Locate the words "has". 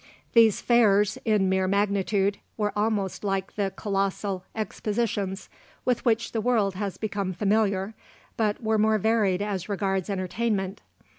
6.73-6.97